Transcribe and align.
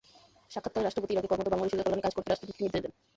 সাক্ষাৎকালে 0.53 0.85
রাষ্ট্রপতি 0.85 1.11
ইরাকে 1.13 1.29
কর্মরত 1.31 1.51
বাংলাদেশিদের 1.51 1.85
কল্যাণে 1.85 2.05
কাজ 2.05 2.13
করতে 2.15 2.29
রাষ্ট্রদূতকে 2.29 2.63
নির্দেশ 2.65 2.81
দেন। 2.83 2.93